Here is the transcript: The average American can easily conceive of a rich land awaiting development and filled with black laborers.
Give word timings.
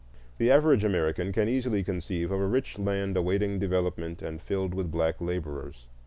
The 0.39 0.49
average 0.49 0.83
American 0.83 1.31
can 1.31 1.47
easily 1.47 1.83
conceive 1.83 2.31
of 2.31 2.39
a 2.41 2.47
rich 2.47 2.79
land 2.79 3.15
awaiting 3.15 3.59
development 3.59 4.23
and 4.23 4.41
filled 4.41 4.73
with 4.73 4.89
black 4.89 5.21
laborers. 5.21 5.85